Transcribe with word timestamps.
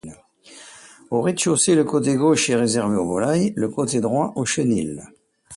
Au 1.11 1.21
rez-de-chaussée, 1.21 1.75
le 1.75 1.83
côté 1.83 2.15
gauche 2.15 2.49
est 2.49 2.55
réservé 2.55 2.95
aux 2.95 3.05
volailles, 3.05 3.53
le 3.55 3.69
côté 3.69 4.01
droit 4.01 4.33
au 4.35 4.45
chenil. 4.45 4.99